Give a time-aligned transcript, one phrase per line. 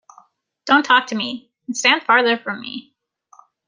[0.65, 2.95] Don't talk to me, and stand farther from me!